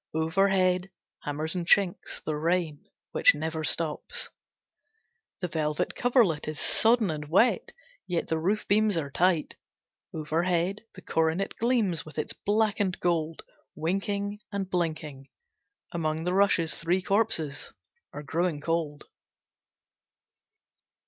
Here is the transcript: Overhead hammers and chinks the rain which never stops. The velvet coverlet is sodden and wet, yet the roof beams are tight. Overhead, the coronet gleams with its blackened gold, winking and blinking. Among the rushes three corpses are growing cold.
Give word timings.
Overhead 0.15 0.89
hammers 1.19 1.53
and 1.53 1.63
chinks 1.67 2.23
the 2.25 2.35
rain 2.35 2.85
which 3.11 3.35
never 3.35 3.63
stops. 3.63 4.29
The 5.41 5.47
velvet 5.47 5.93
coverlet 5.95 6.47
is 6.47 6.59
sodden 6.59 7.11
and 7.11 7.27
wet, 7.29 7.71
yet 8.07 8.27
the 8.27 8.39
roof 8.39 8.67
beams 8.67 8.97
are 8.97 9.11
tight. 9.11 9.53
Overhead, 10.11 10.81
the 10.95 11.03
coronet 11.03 11.55
gleams 11.59 12.03
with 12.03 12.17
its 12.17 12.33
blackened 12.33 12.99
gold, 12.99 13.43
winking 13.75 14.39
and 14.51 14.67
blinking. 14.67 15.29
Among 15.91 16.23
the 16.23 16.33
rushes 16.33 16.73
three 16.73 17.03
corpses 17.03 17.71
are 18.11 18.23
growing 18.23 18.59
cold. 18.59 19.03